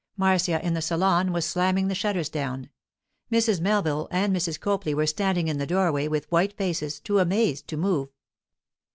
[0.17, 2.71] Marcia, in the salon, was slamming the shutters down.
[3.31, 3.61] Mrs.
[3.61, 4.59] Melville and Mrs.
[4.59, 8.09] Copley were standing in the doorway with white faces, too amazed to move.